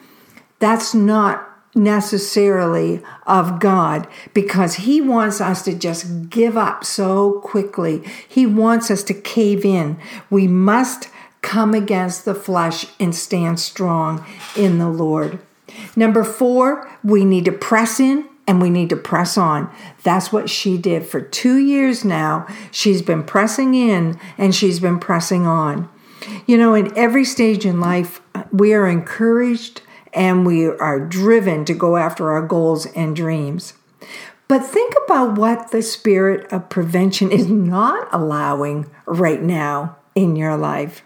that's 0.59 0.95
not 0.95 1.52
necessarily 1.75 3.01
of 3.25 3.59
God 3.59 4.07
because 4.33 4.75
He 4.75 5.01
wants 5.01 5.41
us 5.41 5.63
to 5.63 5.73
just 5.73 6.29
give 6.29 6.57
up 6.57 6.83
so 6.83 7.39
quickly. 7.41 8.03
He 8.27 8.45
wants 8.45 8.91
us 8.91 9.03
to 9.03 9.13
cave 9.13 9.65
in. 9.65 9.97
We 10.29 10.47
must 10.47 11.09
come 11.41 11.73
against 11.73 12.25
the 12.25 12.35
flesh 12.35 12.85
and 12.99 13.13
stand 13.13 13.59
strong 13.59 14.25
in 14.55 14.79
the 14.79 14.89
Lord. 14.89 15.39
Number 15.95 16.23
four, 16.23 16.89
we 17.03 17.25
need 17.25 17.45
to 17.45 17.51
press 17.51 17.99
in 17.99 18.27
and 18.47 18.61
we 18.61 18.69
need 18.69 18.89
to 18.89 18.95
press 18.95 19.37
on. 19.37 19.73
That's 20.03 20.31
what 20.31 20.49
she 20.49 20.77
did 20.77 21.05
for 21.05 21.21
two 21.21 21.57
years 21.57 22.03
now. 22.03 22.47
She's 22.71 23.01
been 23.01 23.23
pressing 23.23 23.73
in 23.73 24.19
and 24.37 24.53
she's 24.53 24.79
been 24.79 24.99
pressing 24.99 25.45
on. 25.45 25.89
You 26.45 26.57
know, 26.57 26.73
in 26.73 26.95
every 26.97 27.25
stage 27.25 27.65
in 27.65 27.79
life, 27.79 28.21
we 28.51 28.73
are 28.73 28.87
encouraged 28.87 29.81
and 30.13 30.45
we 30.45 30.67
are 30.67 30.99
driven 30.99 31.65
to 31.65 31.73
go 31.73 31.97
after 31.97 32.31
our 32.31 32.45
goals 32.45 32.85
and 32.87 33.15
dreams. 33.15 33.73
But 34.47 34.65
think 34.65 34.93
about 35.05 35.37
what 35.37 35.71
the 35.71 35.81
spirit 35.81 36.51
of 36.51 36.69
prevention 36.69 37.31
is 37.31 37.49
not 37.49 38.07
allowing 38.11 38.89
right 39.05 39.41
now 39.41 39.97
in 40.15 40.35
your 40.35 40.57
life. 40.57 41.03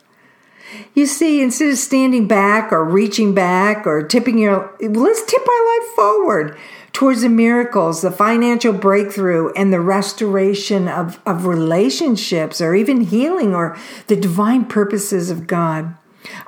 You 0.94 1.06
see, 1.06 1.42
instead 1.42 1.70
of 1.70 1.78
standing 1.78 2.28
back 2.28 2.74
or 2.74 2.84
reaching 2.84 3.34
back 3.34 3.88
or 3.88 4.04
tipping 4.04 4.38
your, 4.38 4.76
let's 4.82 5.24
tip 5.24 5.48
our 5.48 5.80
life 5.80 5.90
forward 5.96 6.58
towards 6.92 7.22
the 7.22 7.30
miracles, 7.30 8.02
the 8.02 8.12
financial 8.12 8.74
breakthrough, 8.74 9.54
and 9.54 9.72
the 9.72 9.80
restoration 9.80 10.88
of, 10.88 11.22
of 11.26 11.46
relationships 11.46 12.60
or 12.60 12.76
even 12.76 13.02
healing 13.02 13.54
or 13.54 13.78
the 14.08 14.16
divine 14.16 14.66
purposes 14.66 15.30
of 15.30 15.48
God. 15.48 15.96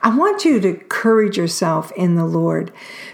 I 0.01 0.15
want 0.15 0.45
you 0.45 0.59
to 0.59 0.67
encourage 0.69 1.37
yourself 1.37 1.91
in 1.93 2.15
the 2.15 2.25
Lord 2.25 2.71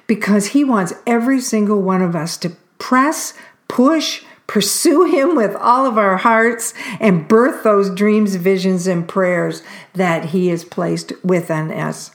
because 0.08 0.48
He 0.48 0.64
wants 0.64 0.94
every 1.06 1.40
single 1.40 1.82
one 1.82 2.02
of 2.02 2.16
us 2.16 2.38
to 2.38 2.52
press, 2.78 3.34
push, 3.68 4.24
pursue 4.48 5.06
Him 5.06 5.36
with 5.36 5.56
all 5.56 5.86
of 5.86 5.98
our 5.98 6.18
hearts, 6.18 6.74
and 7.00 7.28
birth 7.28 7.64
those 7.64 7.90
dreams, 7.90 8.36
visions, 8.36 8.88
and 8.88 9.08
prayers 9.08 9.64
that 9.94 10.26
He 10.26 10.48
has 10.48 10.64
placed 10.64 11.14
within 11.24 11.72
us. 11.72 12.12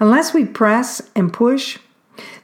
Unless 0.00 0.32
we 0.32 0.44
press 0.44 1.02
and 1.14 1.32
push, 1.32 1.78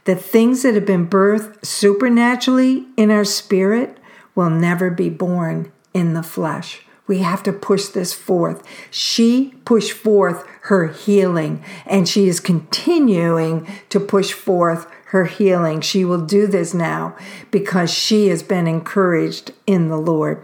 the 0.05 0.15
things 0.15 0.63
that 0.63 0.75
have 0.75 0.87
been 0.87 1.09
birthed 1.09 1.65
supernaturally 1.65 2.87
in 2.97 3.11
our 3.11 3.25
spirit 3.25 3.99
will 4.35 4.51
never 4.51 4.91
be 4.91 5.09
born 5.09 5.73
in 5.93 6.15
the 6.15 6.23
flesh. 6.23 6.83
We 7.07 7.19
have 7.19 7.43
to 7.45 7.53
push 7.53 7.87
this 7.87 8.13
forth. 8.13 8.63
She 8.91 9.55
pushed 9.65 9.93
forth 9.93 10.47
her 10.65 10.89
healing, 10.89 11.63
and 11.85 12.09
she 12.09 12.27
is 12.27 12.41
continuing 12.41 13.67
to 13.91 14.01
push 14.01 14.33
forth 14.33 14.87
her 15.07 15.27
healing. 15.27 15.81
She 15.83 16.05
will 16.05 16.25
do 16.25 16.47
this 16.47 16.73
now 16.73 17.17
because 17.51 17.93
she 17.93 18.29
has 18.29 18.43
been 18.43 18.67
encouraged 18.67 19.53
in 19.67 19.89
the 19.89 19.99
Lord. 19.99 20.43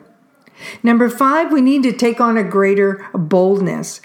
Number 0.82 1.08
five, 1.08 1.50
we 1.50 1.62
need 1.62 1.82
to 1.84 1.92
take 1.92 2.20
on 2.20 2.36
a 2.36 2.44
greater 2.44 3.06
boldness. 3.14 4.02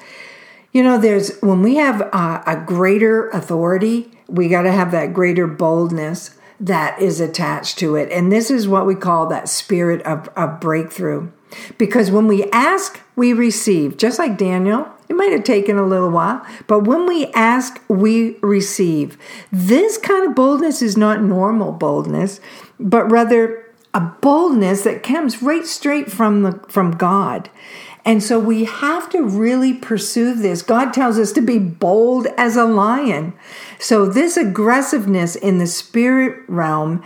You 0.72 0.84
know, 0.84 0.98
there's 0.98 1.38
when 1.42 1.62
we 1.62 1.76
have 1.76 2.00
a, 2.00 2.44
a 2.48 2.64
greater 2.66 3.30
authority, 3.30 4.10
we 4.28 4.48
got 4.48 4.64
to 4.64 4.72
have 4.72 4.92
that 4.92 5.14
greater 5.14 5.48
boldness 5.48 6.38
that 6.62 7.02
is 7.02 7.20
attached 7.20 7.78
to 7.80 7.96
it. 7.96 8.10
And 8.10 8.32
this 8.32 8.50
is 8.50 8.70
what 8.70 8.86
we 8.86 8.96
call 8.96 9.28
that 9.28 9.50
spirit 9.50 10.02
of, 10.04 10.30
of 10.38 10.62
breakthrough. 10.62 11.30
Because 11.78 12.10
when 12.10 12.28
we 12.28 12.46
ask, 12.52 13.02
we 13.18 13.34
receive. 13.34 13.98
Just 13.98 14.18
like 14.18 14.38
Daniel, 14.38 14.88
it 15.08 15.16
might 15.16 15.32
have 15.32 15.44
taken 15.44 15.78
a 15.78 15.86
little 15.86 16.10
while, 16.10 16.46
but 16.68 16.82
when 16.82 17.06
we 17.06 17.28
ask, 17.28 17.82
we 17.88 18.38
receive. 18.42 19.18
This 19.52 19.98
kind 19.98 20.28
of 20.28 20.36
boldness 20.36 20.82
is 20.82 20.98
not 20.98 21.22
normal 21.22 21.72
boldness, 21.72 22.40
but 22.80 23.12
rather 23.12 23.66
a 23.94 24.02
boldness 24.02 24.84
that 24.84 25.04
comes 25.04 25.42
right 25.42 25.66
straight 25.66 26.12
from 26.12 26.44
the 26.44 26.60
from 26.68 26.92
God. 26.92 27.50
And 28.04 28.22
so 28.22 28.38
we 28.38 28.66
have 28.66 29.10
to 29.10 29.24
really 29.24 29.74
pursue 29.74 30.36
this. 30.36 30.62
God 30.62 30.94
tells 30.94 31.18
us 31.18 31.32
to 31.32 31.42
be 31.42 31.58
bold 31.58 32.28
as 32.38 32.56
a 32.56 32.66
lion. 32.66 33.34
So 33.80 34.06
this 34.06 34.38
aggressiveness 34.38 35.36
in 35.36 35.58
the 35.58 35.66
spirit 35.66 36.44
realm 36.48 37.04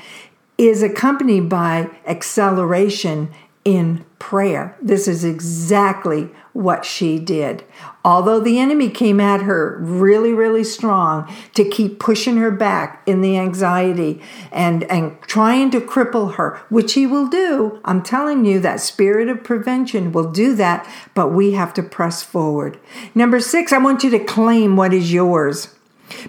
is 0.57 0.83
accompanied 0.83 1.47
by 1.47 1.89
acceleration 2.05 3.31
in 3.69 4.03
prayer. 4.17 4.75
This 4.81 5.07
is 5.07 5.23
exactly 5.23 6.31
what 6.53 6.83
she 6.83 7.19
did. 7.19 7.63
Although 8.03 8.39
the 8.39 8.57
enemy 8.57 8.89
came 8.89 9.19
at 9.19 9.43
her 9.43 9.77
really, 9.79 10.33
really 10.33 10.63
strong 10.63 11.31
to 11.53 11.63
keep 11.63 11.99
pushing 11.99 12.37
her 12.37 12.49
back 12.49 13.03
in 13.05 13.21
the 13.21 13.37
anxiety 13.37 14.21
and, 14.51 14.83
and 14.85 15.21
trying 15.21 15.69
to 15.71 15.79
cripple 15.79 16.33
her, 16.35 16.59
which 16.69 16.93
he 16.93 17.05
will 17.05 17.27
do. 17.27 17.79
I'm 17.85 18.01
telling 18.01 18.43
you, 18.43 18.59
that 18.59 18.81
spirit 18.81 19.29
of 19.29 19.43
prevention 19.43 20.11
will 20.11 20.31
do 20.31 20.55
that, 20.55 20.89
but 21.13 21.29
we 21.29 21.51
have 21.51 21.73
to 21.75 21.83
press 21.83 22.23
forward. 22.23 22.79
Number 23.13 23.39
six, 23.39 23.71
I 23.71 23.77
want 23.77 24.03
you 24.03 24.09
to 24.09 24.19
claim 24.19 24.75
what 24.75 24.93
is 24.93 25.13
yours. 25.13 25.75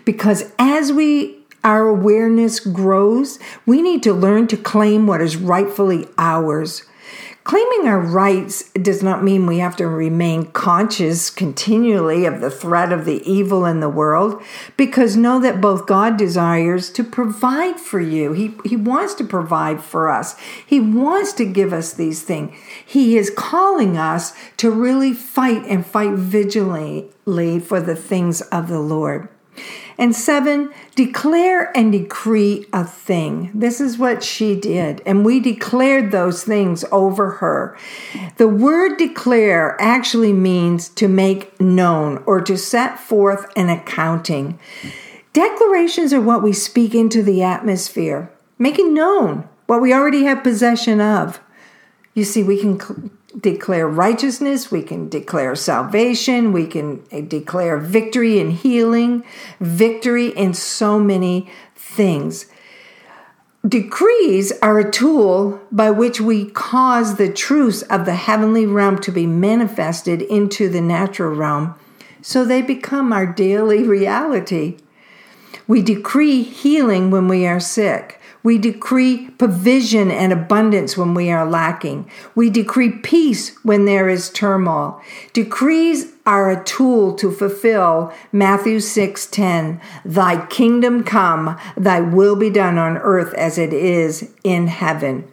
Because 0.04 0.52
as 0.58 0.92
we 0.92 1.38
our 1.62 1.88
awareness 1.88 2.58
grows, 2.60 3.38
we 3.66 3.82
need 3.82 4.02
to 4.02 4.14
learn 4.14 4.46
to 4.46 4.56
claim 4.56 5.06
what 5.06 5.20
is 5.20 5.36
rightfully 5.36 6.06
ours. 6.16 6.84
Claiming 7.42 7.88
our 7.88 7.98
rights 7.98 8.70
does 8.74 9.02
not 9.02 9.24
mean 9.24 9.46
we 9.46 9.58
have 9.58 9.74
to 9.76 9.86
remain 9.86 10.46
conscious 10.52 11.30
continually 11.30 12.26
of 12.26 12.40
the 12.40 12.50
threat 12.50 12.92
of 12.92 13.06
the 13.06 13.22
evil 13.28 13.64
in 13.64 13.80
the 13.80 13.88
world, 13.88 14.42
because 14.76 15.16
know 15.16 15.40
that 15.40 15.60
both 15.60 15.86
God 15.86 16.18
desires 16.18 16.90
to 16.90 17.02
provide 17.02 17.80
for 17.80 17.98
you. 17.98 18.32
He, 18.32 18.54
he 18.64 18.76
wants 18.76 19.14
to 19.14 19.24
provide 19.24 19.82
for 19.82 20.10
us, 20.10 20.38
He 20.66 20.80
wants 20.80 21.32
to 21.34 21.46
give 21.46 21.72
us 21.72 21.94
these 21.94 22.22
things. 22.22 22.54
He 22.84 23.16
is 23.16 23.32
calling 23.34 23.96
us 23.96 24.34
to 24.58 24.70
really 24.70 25.14
fight 25.14 25.64
and 25.64 25.84
fight 25.84 26.14
vigilantly 26.14 27.58
for 27.58 27.80
the 27.80 27.96
things 27.96 28.42
of 28.42 28.68
the 28.68 28.80
Lord. 28.80 29.28
And 30.00 30.16
seven, 30.16 30.72
declare 30.94 31.76
and 31.76 31.92
decree 31.92 32.66
a 32.72 32.84
thing. 32.84 33.50
This 33.52 33.82
is 33.82 33.98
what 33.98 34.24
she 34.24 34.58
did. 34.58 35.02
And 35.04 35.26
we 35.26 35.40
declared 35.40 36.10
those 36.10 36.42
things 36.42 36.86
over 36.90 37.32
her. 37.32 37.76
The 38.38 38.48
word 38.48 38.96
declare 38.96 39.76
actually 39.78 40.32
means 40.32 40.88
to 40.88 41.06
make 41.06 41.60
known 41.60 42.22
or 42.24 42.40
to 42.40 42.56
set 42.56 42.98
forth 42.98 43.52
an 43.56 43.68
accounting. 43.68 44.58
Declarations 45.34 46.14
are 46.14 46.20
what 46.22 46.42
we 46.42 46.54
speak 46.54 46.94
into 46.94 47.22
the 47.22 47.42
atmosphere, 47.42 48.32
making 48.58 48.94
known 48.94 49.46
what 49.66 49.82
we 49.82 49.92
already 49.92 50.24
have 50.24 50.42
possession 50.42 51.02
of. 51.02 51.40
You 52.14 52.24
see, 52.24 52.42
we 52.42 52.58
can 52.58 53.10
declare 53.38 53.86
righteousness, 53.88 54.70
we 54.70 54.82
can 54.82 55.08
declare 55.08 55.54
salvation, 55.54 56.52
we 56.52 56.66
can 56.66 57.02
eh, 57.10 57.20
declare 57.20 57.78
victory 57.78 58.40
and 58.40 58.52
healing, 58.52 59.24
victory 59.60 60.28
in 60.28 60.54
so 60.54 60.98
many 60.98 61.50
things. 61.76 62.46
Decrees 63.66 64.52
are 64.62 64.78
a 64.78 64.90
tool 64.90 65.60
by 65.70 65.90
which 65.90 66.20
we 66.20 66.46
cause 66.50 67.16
the 67.16 67.32
truths 67.32 67.82
of 67.82 68.06
the 68.06 68.14
heavenly 68.14 68.66
realm 68.66 68.98
to 69.00 69.12
be 69.12 69.26
manifested 69.26 70.22
into 70.22 70.68
the 70.68 70.80
natural 70.80 71.34
realm 71.34 71.74
so 72.22 72.44
they 72.44 72.62
become 72.62 73.12
our 73.12 73.26
daily 73.26 73.82
reality. 73.82 74.78
We 75.66 75.82
decree 75.82 76.42
healing 76.42 77.10
when 77.10 77.28
we 77.28 77.46
are 77.46 77.60
sick. 77.60 78.19
We 78.42 78.58
decree 78.58 79.30
provision 79.30 80.10
and 80.10 80.32
abundance 80.32 80.96
when 80.96 81.14
we 81.14 81.30
are 81.30 81.44
lacking. 81.44 82.10
We 82.34 82.48
decree 82.50 82.90
peace 82.90 83.54
when 83.62 83.84
there 83.84 84.08
is 84.08 84.30
turmoil. 84.30 85.00
Decrees 85.32 86.12
are 86.24 86.50
a 86.50 86.64
tool 86.64 87.14
to 87.16 87.30
fulfill 87.30 88.12
Matthew 88.32 88.80
6:10. 88.80 89.80
Thy 90.04 90.46
kingdom 90.46 91.04
come, 91.04 91.56
thy 91.76 92.00
will 92.00 92.36
be 92.36 92.50
done 92.50 92.78
on 92.78 92.96
earth 92.98 93.34
as 93.34 93.58
it 93.58 93.72
is 93.72 94.30
in 94.44 94.68
heaven. 94.68 95.24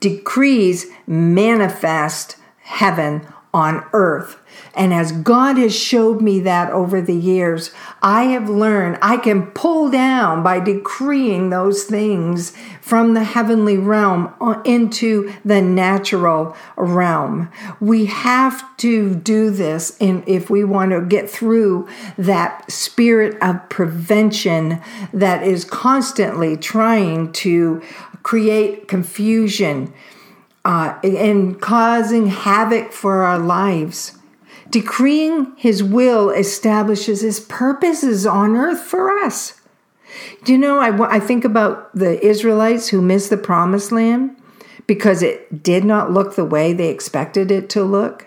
Decrees 0.00 0.86
manifest 1.06 2.36
heaven 2.62 3.26
on 3.56 3.82
earth. 3.94 4.38
And 4.74 4.92
as 4.92 5.12
God 5.12 5.56
has 5.56 5.74
showed 5.74 6.20
me 6.20 6.40
that 6.40 6.70
over 6.70 7.00
the 7.00 7.14
years, 7.14 7.70
I 8.02 8.24
have 8.24 8.50
learned 8.50 8.98
I 9.00 9.16
can 9.16 9.46
pull 9.46 9.90
down 9.90 10.42
by 10.42 10.60
decreeing 10.60 11.48
those 11.48 11.84
things 11.84 12.52
from 12.82 13.14
the 13.14 13.24
heavenly 13.24 13.78
realm 13.78 14.34
uh, 14.42 14.60
into 14.66 15.32
the 15.42 15.62
natural 15.62 16.54
realm. 16.76 17.50
We 17.80 18.04
have 18.06 18.76
to 18.78 19.14
do 19.14 19.50
this 19.50 19.96
in, 20.00 20.22
if 20.26 20.50
we 20.50 20.62
want 20.62 20.90
to 20.90 21.00
get 21.00 21.30
through 21.30 21.88
that 22.18 22.70
spirit 22.70 23.38
of 23.40 23.66
prevention 23.70 24.82
that 25.14 25.42
is 25.42 25.64
constantly 25.64 26.58
trying 26.58 27.32
to 27.32 27.82
create 28.22 28.86
confusion 28.86 29.94
uh, 30.66 30.98
and 31.04 31.60
causing 31.60 32.26
havoc 32.26 32.90
for 32.90 33.22
our 33.22 33.38
lives. 33.38 34.18
Decreeing 34.68 35.54
his 35.56 35.80
will 35.80 36.30
establishes 36.30 37.20
his 37.20 37.38
purposes 37.38 38.26
on 38.26 38.56
earth 38.56 38.80
for 38.80 39.16
us. 39.16 39.60
Do 40.42 40.50
you 40.50 40.58
know, 40.58 40.80
I, 40.80 41.16
I 41.16 41.20
think 41.20 41.44
about 41.44 41.94
the 41.94 42.24
Israelites 42.24 42.88
who 42.88 43.00
missed 43.00 43.30
the 43.30 43.36
promised 43.36 43.92
land 43.92 44.36
because 44.88 45.22
it 45.22 45.62
did 45.62 45.84
not 45.84 46.10
look 46.10 46.34
the 46.34 46.44
way 46.44 46.72
they 46.72 46.90
expected 46.90 47.52
it 47.52 47.70
to 47.70 47.84
look. 47.84 48.26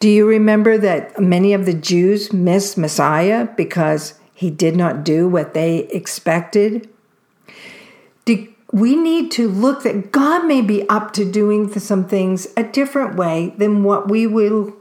Do 0.00 0.08
you 0.08 0.26
remember 0.26 0.78
that 0.78 1.20
many 1.20 1.52
of 1.52 1.66
the 1.66 1.74
Jews 1.74 2.32
missed 2.32 2.78
Messiah 2.78 3.48
because 3.54 4.18
he 4.32 4.48
did 4.48 4.76
not 4.76 5.04
do 5.04 5.28
what 5.28 5.52
they 5.52 5.80
expected? 5.88 6.88
We 8.74 8.96
need 8.96 9.30
to 9.30 9.48
look 9.48 9.84
that 9.84 10.10
God 10.10 10.46
may 10.46 10.60
be 10.60 10.88
up 10.88 11.12
to 11.12 11.24
doing 11.24 11.72
some 11.78 12.08
things 12.08 12.48
a 12.56 12.64
different 12.64 13.14
way 13.14 13.54
than 13.56 13.84
what 13.84 14.10
we 14.10 14.26
will 14.26 14.74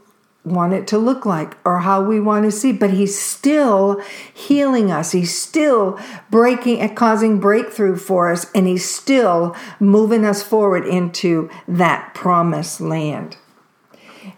want 0.44 0.74
it 0.74 0.88
to 0.88 0.98
look 0.98 1.28
like 1.28 1.56
or 1.64 1.78
how 1.78 2.02
we 2.02 2.20
want 2.20 2.44
to 2.44 2.52
see 2.52 2.72
but 2.72 2.90
he's 2.90 3.18
still 3.18 4.02
healing 4.34 4.90
us. 4.90 5.12
He's 5.12 5.40
still 5.40 6.00
breaking 6.32 6.80
and 6.80 6.98
causing 6.98 7.40
breakthrough 7.40 7.96
for 7.96 8.32
us 8.32 8.52
and 8.56 8.66
he's 8.66 8.90
still 8.90 9.56
moving 9.80 10.26
us 10.26 10.42
forward 10.42 10.88
into 10.88 11.52
that 11.68 12.16
promised 12.16 12.82
land. 12.82 13.38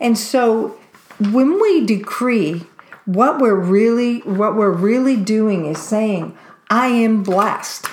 And 0.01 0.17
so 0.17 0.77
when 1.17 1.61
we 1.61 1.85
decree 1.85 2.65
what 3.05 3.39
we're 3.39 3.55
really 3.55 4.19
what 4.19 4.57
we're 4.57 4.69
really 4.69 5.15
doing 5.15 5.65
is 5.67 5.77
saying 5.77 6.35
i 6.71 6.87
am 6.87 7.21
blessed 7.21 7.85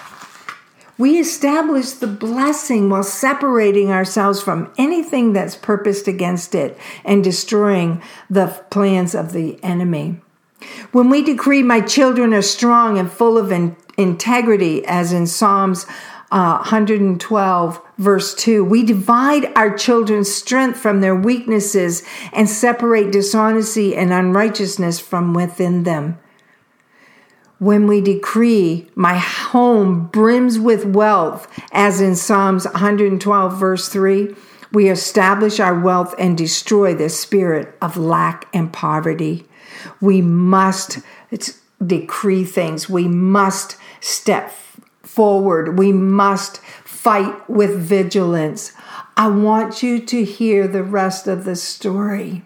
we 0.99 1.19
establish 1.19 1.93
the 1.93 2.07
blessing 2.07 2.91
while 2.91 3.03
separating 3.03 3.91
ourselves 3.91 4.43
from 4.43 4.73
anything 4.77 5.33
that's 5.33 5.57
purposed 5.57 6.07
against 6.07 6.55
it 6.55 6.79
and 7.05 7.25
destroying 7.25 8.03
the 8.29 8.47
plans 8.71 9.15
of 9.15 9.33
the 9.33 9.63
enemy. 9.63 10.21
When 10.93 11.09
we 11.09 11.23
decree, 11.23 11.63
My 11.63 11.81
children 11.81 12.33
are 12.35 12.43
strong 12.43 12.99
and 12.99 13.11
full 13.11 13.39
of 13.39 13.51
in- 13.51 13.77
integrity, 13.97 14.85
as 14.85 15.13
in 15.13 15.27
Psalms 15.27 15.87
uh, 16.31 16.57
112, 16.59 17.81
verse 17.99 18.35
2, 18.35 18.65
we 18.65 18.83
divide 18.83 19.53
our 19.55 19.77
children's 19.77 20.33
strength 20.33 20.79
from 20.79 21.01
their 21.01 21.15
weaknesses 21.15 22.03
and 22.33 22.49
separate 22.49 23.13
dishonesty 23.13 23.95
and 23.95 24.13
unrighteousness 24.13 24.99
from 24.99 25.35
within 25.35 25.83
them 25.83 26.19
when 27.63 27.87
we 27.87 28.01
decree, 28.01 28.91
My 28.97 29.15
home 29.53 30.07
brims 30.07 30.59
with 30.59 30.87
wealth, 30.87 31.47
as 31.73 32.01
in 32.01 32.17
Psalms 32.17 32.65
112, 32.65 33.59
verse 33.59 33.87
3, 33.91 34.35
we 34.73 34.89
establish 34.89 35.61
our 35.61 35.79
wealth 35.79 36.15
and 36.19 36.39
destroy 36.39 36.95
the 36.95 37.11
spirit 37.11 37.77
of 37.83 37.99
lack 37.99 38.49
and 38.55 38.73
poverty. 38.73 39.47
We 40.01 40.23
must 40.23 41.01
decree 41.87 42.45
things, 42.45 42.89
we 42.89 43.07
must 43.09 43.77
step 44.01 44.55
forward, 45.03 45.79
we 45.79 45.93
must 45.93 46.63
fight 46.83 47.51
with 47.51 47.79
vigilance. 47.79 48.73
I 49.19 49.29
want 49.29 49.83
you 49.83 50.01
to 50.01 50.25
hear 50.25 50.67
the 50.67 50.83
rest 50.83 51.29
of 51.29 51.45
the 51.45 51.57
story 51.57 52.43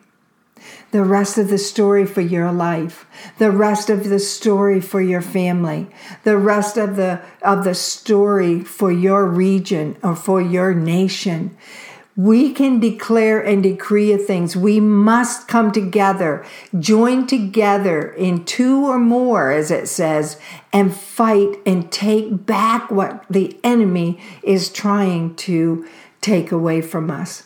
the 0.96 1.04
rest 1.04 1.36
of 1.36 1.50
the 1.50 1.58
story 1.58 2.06
for 2.06 2.22
your 2.22 2.50
life, 2.50 3.04
the 3.36 3.50
rest 3.50 3.90
of 3.90 4.08
the 4.08 4.18
story 4.18 4.80
for 4.80 5.02
your 5.02 5.20
family, 5.20 5.86
the 6.24 6.38
rest 6.38 6.78
of 6.78 6.96
the 6.96 7.20
of 7.42 7.64
the 7.64 7.74
story 7.74 8.60
for 8.64 8.90
your 8.90 9.26
region 9.26 9.94
or 10.02 10.16
for 10.16 10.40
your 10.40 10.72
nation. 10.72 11.54
We 12.16 12.50
can 12.50 12.80
declare 12.80 13.38
and 13.44 13.62
decree 13.62 14.16
things. 14.16 14.56
We 14.56 14.80
must 14.80 15.48
come 15.48 15.70
together, 15.70 16.46
join 16.80 17.26
together 17.26 18.10
in 18.12 18.46
two 18.46 18.86
or 18.86 18.98
more, 18.98 19.52
as 19.52 19.70
it 19.70 19.88
says, 19.88 20.40
and 20.72 20.96
fight 20.96 21.58
and 21.66 21.92
take 21.92 22.46
back 22.46 22.90
what 22.90 23.22
the 23.28 23.60
enemy 23.62 24.18
is 24.42 24.70
trying 24.70 25.36
to 25.44 25.86
take 26.22 26.50
away 26.50 26.80
from 26.80 27.10
us. 27.10 27.42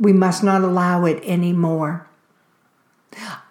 We 0.00 0.12
must 0.12 0.42
not 0.42 0.62
allow 0.62 1.04
it 1.04 1.22
anymore. 1.22 2.07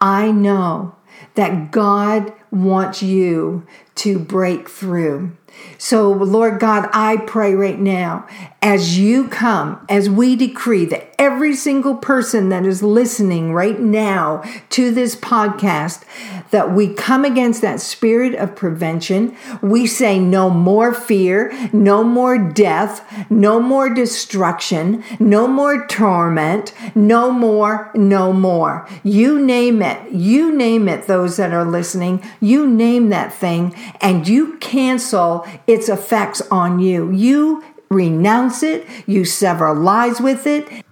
I 0.02 0.32
know 0.32 0.96
that 1.36 1.72
God 1.72 2.34
wants 2.64 3.02
you 3.04 3.66
to 3.96 4.20
break 4.20 4.70
through. 4.70 5.32
So, 5.78 6.12
Lord 6.12 6.60
God, 6.60 6.90
I 6.94 7.18
pray 7.18 7.54
right 7.54 7.80
now 7.80 8.28
as 8.62 8.98
you 8.98 9.28
come, 9.28 9.86
as 9.88 10.10
we 10.10 10.36
decree 10.36 10.86
that 10.86 11.14
every 11.20 11.56
single 11.56 11.96
person 11.96 12.50
that 12.50 12.66
is 12.66 12.84
listening 12.84 13.54
right 13.54 13.80
now 13.80 14.44
to 14.70 14.92
this 14.92 15.16
podcast, 15.16 16.04
that 16.52 16.74
we 16.74 16.94
come 16.94 17.24
against 17.24 17.62
that 17.62 17.80
spirit 17.80 18.36
of 18.36 18.56
prevention. 18.56 19.36
We 19.62 19.88
say 19.88 20.20
no 20.20 20.50
more 20.50 20.94
fear, 20.94 21.52
no 21.72 22.04
more 22.04 22.38
death, 22.38 23.06
no 23.30 23.60
more 23.60 23.94
destruction, 23.94 25.04
no 25.20 25.48
more 25.48 25.86
torment, 25.88 26.74
no 26.96 27.32
more, 27.32 27.92
no 27.94 28.34
more. 28.34 28.88
You 29.04 29.40
name 29.40 29.82
it. 29.82 30.12
You 30.12 30.52
name 30.56 30.88
it, 30.88 31.08
those 31.08 31.38
that 31.38 31.54
are 31.54 31.66
listening. 31.66 32.24
You 32.48 32.68
name 32.68 33.10
that 33.10 33.34
thing 33.34 33.76
and 34.00 34.28
you 34.28 34.58
cancel 34.58 35.46
its 35.68 35.90
effects 35.90 36.42
on 36.50 36.80
you. 36.80 37.12
You 37.12 37.64
renounce 37.90 38.64
it, 38.64 38.88
you 39.06 39.26
sever 39.26 39.74
lies 39.74 40.22
with 40.22 40.48
it, 40.48 40.86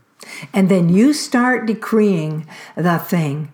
and 0.54 0.70
then 0.70 0.89
you 0.89 1.13
start 1.13 1.65
decreeing 1.65 2.48
the 2.76 2.98
thing. 2.98 3.52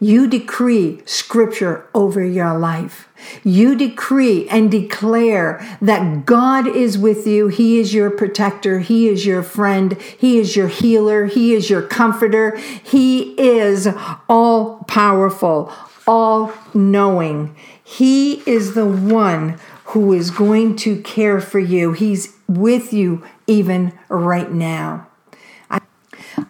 You 0.00 0.26
decree 0.26 1.02
scripture 1.04 1.86
over 1.94 2.24
your 2.24 2.58
life. 2.58 3.08
You 3.42 3.74
decree 3.74 4.48
and 4.48 4.70
declare 4.70 5.78
that 5.80 6.26
God 6.26 6.66
is 6.66 6.98
with 6.98 7.26
you. 7.26 7.48
He 7.48 7.78
is 7.78 7.94
your 7.94 8.10
protector. 8.10 8.80
He 8.80 9.08
is 9.08 9.24
your 9.24 9.42
friend. 9.42 9.92
He 10.00 10.38
is 10.38 10.56
your 10.56 10.68
healer. 10.68 11.26
He 11.26 11.54
is 11.54 11.70
your 11.70 11.82
comforter. 11.82 12.56
He 12.56 13.34
is 13.38 13.88
all 14.28 14.84
powerful, 14.88 15.72
all 16.06 16.52
knowing. 16.72 17.56
He 17.82 18.42
is 18.48 18.74
the 18.74 18.86
one 18.86 19.58
who 19.86 20.12
is 20.12 20.30
going 20.30 20.76
to 20.76 21.00
care 21.02 21.40
for 21.40 21.58
you. 21.58 21.92
He's 21.92 22.34
with 22.48 22.92
you 22.92 23.24
even 23.46 23.98
right 24.08 24.50
now. 24.50 25.08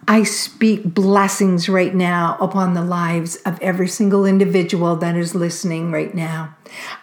I 0.07 0.23
speak 0.23 0.83
blessings 0.83 1.69
right 1.69 1.93
now 1.93 2.37
upon 2.39 2.73
the 2.73 2.83
lives 2.83 3.35
of 3.37 3.59
every 3.61 3.87
single 3.87 4.25
individual 4.25 4.95
that 4.97 5.15
is 5.15 5.35
listening 5.35 5.91
right 5.91 6.13
now. 6.13 6.55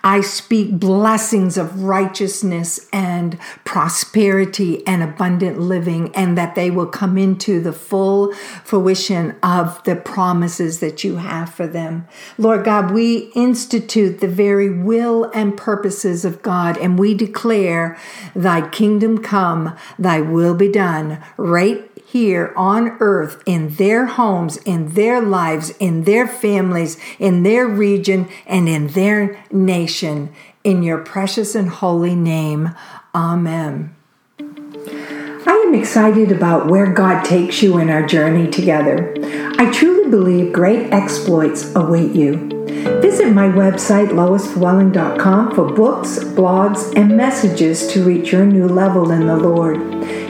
I 0.03 0.21
speak 0.21 0.79
blessings 0.79 1.57
of 1.57 1.83
righteousness 1.85 2.89
and 2.93 3.39
prosperity 3.65 4.87
and 4.87 5.03
abundant 5.03 5.61
living, 5.61 6.15
and 6.15 6.37
that 6.37 6.55
they 6.55 6.71
will 6.71 6.87
come 6.87 7.17
into 7.17 7.61
the 7.61 7.73
full 7.73 8.33
fruition 8.65 9.37
of 9.43 9.83
the 9.85 9.97
promises 9.97 10.81
that 10.81 11.05
you 11.05 11.17
have 11.17 11.53
for 11.53 11.67
them. 11.67 12.07
Lord 12.39 12.65
God, 12.65 12.91
we 12.91 13.31
institute 13.35 14.21
the 14.21 14.29
very 14.29 14.69
will 14.71 15.31
and 15.35 15.57
purposes 15.57 16.25
of 16.25 16.43
God, 16.43 16.77
and 16.79 16.99
we 16.99 17.15
declare, 17.15 17.97
Thy 18.35 18.69
kingdom 18.69 19.19
come, 19.19 19.77
Thy 19.99 20.21
will 20.21 20.55
be 20.55 20.69
done 20.71 21.23
right 21.37 21.89
here 22.13 22.53
on 22.57 22.95
earth 23.01 23.43
in 23.47 23.75
their 23.77 24.05
homes, 24.05 24.59
in 24.59 24.93
their 24.93 25.19
lives, 25.23 25.71
in 25.81 26.05
their 26.05 26.29
families, 26.29 26.99
in 27.19 27.43
their 27.43 27.67
region, 27.67 28.29
and 28.47 28.69
in 28.69 28.89
their 28.89 29.43
nation. 29.51 30.31
In 30.63 30.83
your 30.83 30.99
precious 30.99 31.55
and 31.55 31.71
holy 31.71 32.15
name. 32.15 32.75
Amen. 33.15 33.97
I 34.39 35.65
am 35.67 35.75
excited 35.75 36.31
about 36.31 36.67
where 36.67 36.93
God 36.93 37.25
takes 37.25 37.63
you 37.63 37.79
in 37.79 37.89
our 37.89 38.07
journey 38.07 38.51
together. 38.51 39.15
I 39.59 39.73
truly 39.73 40.11
believe 40.11 40.53
great 40.53 40.93
exploits 40.93 41.75
await 41.75 42.13
you. 42.13 42.62
Visit 43.01 43.33
my 43.33 43.49
website, 43.49 44.09
loisflewelling.com, 44.09 45.55
for 45.55 45.73
books, 45.73 46.19
blogs, 46.19 46.93
and 46.97 47.17
messages 47.17 47.87
to 47.89 48.05
reach 48.05 48.33
your 48.33 48.45
new 48.45 48.67
level 48.67 49.13
in 49.13 49.27
the 49.27 49.37
Lord. 49.37 49.77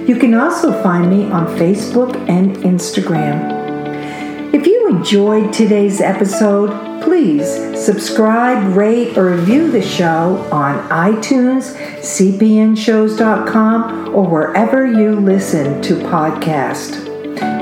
You 0.09 0.17
can 0.17 0.35
also 0.35 0.83
find 0.83 1.09
me 1.09 1.31
on 1.31 1.47
Facebook 1.59 2.17
and 2.29 2.57
Instagram. 2.59 3.63
If 4.53 4.67
you 4.67 4.89
enjoyed 4.89 5.53
today's 5.53 6.01
episode, 6.01 7.03
please 7.03 7.47
subscribe, 7.83 8.77
rate, 8.77 9.17
or 9.17 9.37
review 9.37 9.71
the 9.71 9.81
show 9.81 10.47
on 10.53 10.77
iTunes, 10.89 11.73
cpnshows.com, 12.01 14.15
or 14.15 14.29
wherever 14.29 14.87
you 14.87 15.13
listen 15.13 15.81
to 15.83 15.95
podcasts. 15.95 17.09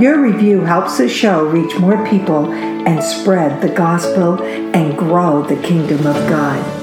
Your 0.00 0.20
review 0.20 0.62
helps 0.62 0.98
the 0.98 1.08
show 1.08 1.46
reach 1.46 1.78
more 1.78 2.04
people 2.06 2.52
and 2.86 3.02
spread 3.02 3.60
the 3.60 3.68
gospel 3.68 4.42
and 4.42 4.96
grow 4.96 5.42
the 5.42 5.60
kingdom 5.62 6.06
of 6.06 6.16
God. 6.28 6.79